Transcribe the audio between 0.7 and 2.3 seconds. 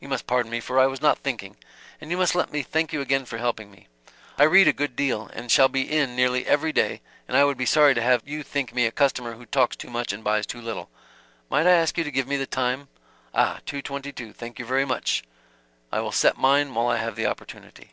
I was not thinking. And you